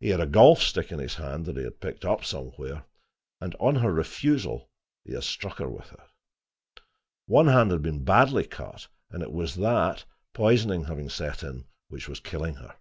[0.00, 2.84] He had a golf stick in his hand, that he had picked up somewhere,
[3.38, 4.70] and on her refusal
[5.04, 6.80] he had struck her with it.
[7.26, 12.08] One hand had been badly cut, and it was that, poisoning having set in, which
[12.08, 12.76] was killing her.